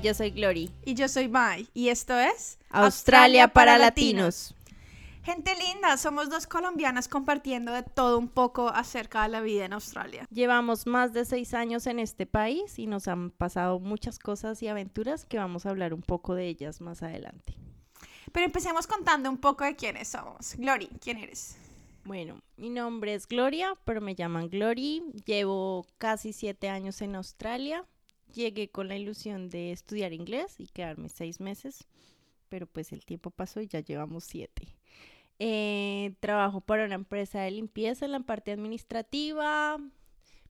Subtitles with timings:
[0.00, 0.70] yo soy Glory.
[0.84, 1.68] Y yo soy Mai.
[1.74, 4.54] Y esto es Australia, para, latinos.
[5.22, 9.74] Gente linda, somos dos colombianas compartiendo de todo un poco acerca de la vida en
[9.74, 10.26] Australia.
[10.30, 14.68] Llevamos más de seis años en este país y nos han pasado muchas cosas y
[14.68, 17.54] aventuras que vamos a hablar un poco de ellas más adelante.
[18.32, 20.54] Pero empecemos contando un poco de quiénes somos.
[20.56, 21.56] Glory, ¿quién eres?
[22.04, 25.02] Bueno, mi nombre es Gloria, pero me llaman Glory.
[25.26, 27.84] Llevo casi siete años en Australia.
[28.34, 31.86] Llegué con la ilusión de estudiar inglés y quedarme seis meses,
[32.48, 34.76] pero pues el tiempo pasó y ya llevamos siete.
[35.38, 39.78] Eh, trabajo para una empresa de limpieza en la parte administrativa.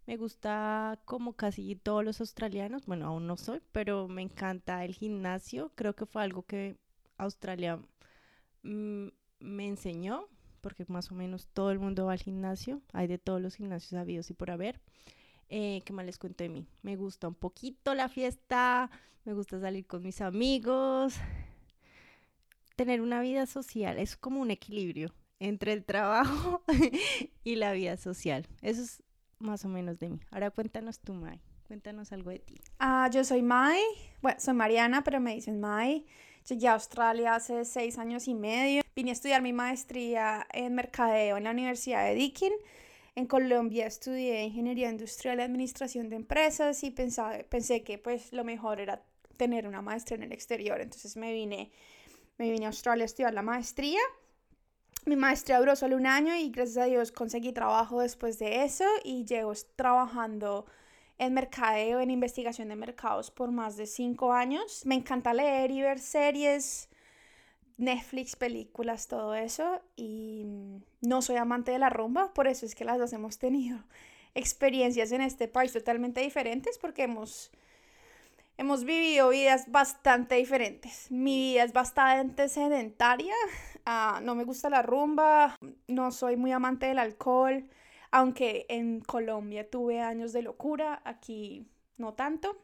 [0.07, 4.95] Me gusta como casi todos los australianos, bueno, aún no soy, pero me encanta el
[4.95, 5.71] gimnasio.
[5.77, 6.77] Creo que fue algo que
[7.19, 7.79] Australia
[8.65, 9.07] mm,
[9.39, 10.27] me enseñó,
[10.61, 12.83] porque más o menos todo el mundo va al gimnasio.
[12.93, 14.81] Hay de todos los gimnasios habidos y por haber.
[15.51, 16.67] Eh, ¿Qué más les cuento de mí?
[16.83, 18.89] Me gusta un poquito la fiesta,
[19.25, 21.15] me gusta salir con mis amigos,
[22.77, 26.63] tener una vida social, es como un equilibrio entre el trabajo
[27.45, 28.47] y la vida social.
[28.63, 29.03] Eso es
[29.41, 30.21] más o menos de mí.
[30.31, 31.41] Ahora cuéntanos tú, Mai.
[31.67, 32.61] Cuéntanos algo de ti.
[32.79, 33.81] Ah, yo soy Mai.
[34.23, 36.07] Bueno, soy Mariana, pero me dicen Mai.
[36.49, 38.83] Llegué a Australia hace seis años y medio.
[38.95, 42.53] Vine a estudiar mi maestría en mercadeo en la Universidad de Deakin
[43.21, 48.81] en Colombia estudié ingeniería industrial y administración de empresas y pensé que pues lo mejor
[48.81, 49.03] era
[49.37, 50.81] tener una maestría en el exterior.
[50.81, 51.71] Entonces me vine,
[52.39, 54.01] me vine a Australia a estudiar la maestría.
[55.07, 58.85] Mi maestría duró solo un año y gracias a Dios conseguí trabajo después de eso
[59.05, 60.67] y llevo trabajando
[61.19, 64.83] en mercadeo, en investigación de mercados por más de cinco años.
[64.85, 66.89] Me encanta leer y ver series,
[67.81, 69.81] Netflix, películas, todo eso.
[69.97, 70.45] Y
[71.01, 73.79] no soy amante de la rumba, por eso es que las dos hemos tenido
[74.35, 77.51] experiencias en este país totalmente diferentes porque hemos,
[78.59, 81.11] hemos vivido vidas bastante diferentes.
[81.11, 83.35] Mi vida es bastante sedentaria,
[83.87, 85.57] ah, no me gusta la rumba,
[85.89, 87.67] no soy muy amante del alcohol,
[88.11, 91.67] aunque en Colombia tuve años de locura, aquí
[91.97, 92.57] no tanto.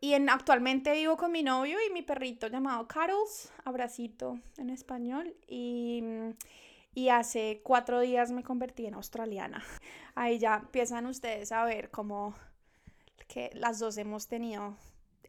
[0.00, 5.36] Y en, actualmente vivo con mi novio y mi perrito llamado Carols, abracito en español.
[5.46, 6.02] Y,
[6.94, 9.62] y hace cuatro días me convertí en australiana.
[10.14, 12.34] Ahí ya empiezan ustedes a ver cómo
[13.28, 14.76] que las dos hemos tenido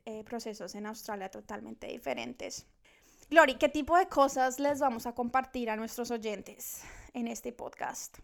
[0.05, 2.65] eh, procesos en Australia totalmente diferentes.
[3.29, 6.81] Glory, ¿qué tipo de cosas les vamos a compartir a nuestros oyentes
[7.13, 8.17] en este podcast?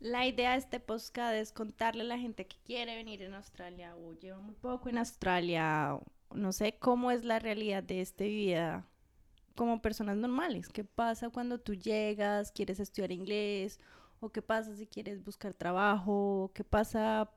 [0.00, 3.96] La idea de este podcast es contarle a la gente que quiere venir en Australia
[3.96, 5.98] o lleva muy poco en Australia,
[6.32, 8.86] no sé cómo es la realidad de esta vida
[9.56, 10.68] como personas normales.
[10.68, 13.80] ¿Qué pasa cuando tú llegas, quieres estudiar inglés?
[14.20, 16.52] ¿O qué pasa si quieres buscar trabajo?
[16.54, 17.28] ¿Qué pasa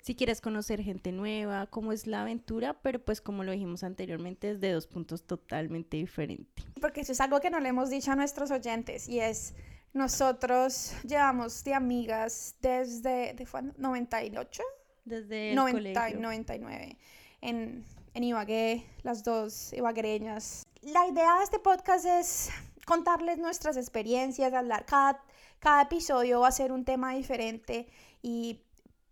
[0.00, 1.66] si quieres conocer gente nueva?
[1.66, 2.80] ¿Cómo es la aventura?
[2.80, 6.64] Pero pues como lo dijimos anteriormente, es de dos puntos totalmente diferentes.
[6.80, 9.54] Porque eso es algo que no le hemos dicho a nuestros oyentes y es
[9.92, 14.62] nosotros llevamos de amigas desde de 98,
[15.04, 16.96] desde el 90, 99
[17.42, 20.62] en, en Ibagué, las dos ibaguereñas.
[20.80, 22.50] La idea de este podcast es
[22.86, 25.22] contarles nuestras experiencias, hablar cada,
[25.58, 27.86] cada episodio va a ser un tema diferente
[28.22, 28.62] y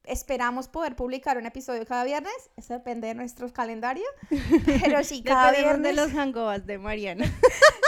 [0.04, 4.04] esperamos poder publicar un episodio cada viernes, eso depende de nuestro calendario,
[4.82, 7.26] pero sí, cada viernes de los hangovas de Mariana.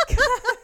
[0.09, 0.19] Cada